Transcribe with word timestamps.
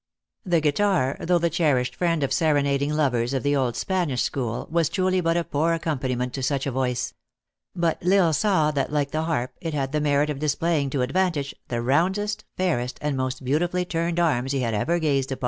The 0.43 0.61
guitar, 0.61 1.15
though 1.19 1.37
the 1.37 1.51
cherished 1.51 1.95
friend 1.95 2.23
of 2.23 2.33
serenading 2.33 2.89
lovers 2.91 3.35
of 3.35 3.43
the 3.43 3.55
old 3.55 3.75
Spanish 3.75 4.23
school, 4.23 4.67
was 4.71 4.89
truly 4.89 5.21
but 5.21 5.37
a 5.37 5.43
poor 5.43 5.77
accom 5.77 6.01
paniment 6.01 6.31
to 6.31 6.41
such 6.41 6.65
a 6.65 6.71
voice; 6.71 7.13
but 7.75 7.99
L 8.03 8.13
Isle 8.25 8.33
saw 8.33 8.71
that, 8.71 8.91
like 8.91 9.11
the 9.11 9.25
harp, 9.25 9.51
it 9.61 9.75
had 9.75 9.91
the 9.91 10.01
merit 10.01 10.31
of 10.31 10.39
displaying 10.39 10.89
to 10.89 11.03
advantage, 11.03 11.53
the 11.67 11.83
roundest, 11.83 12.45
fairest, 12.57 12.97
and 12.99 13.15
most 13.15 13.45
beautifully 13.45 13.85
turned 13.85 14.19
arms 14.19 14.53
he 14.53 14.61
had 14.61 14.73
ever 14.73 14.97
gazed 14.97 15.31
upon. 15.31 15.39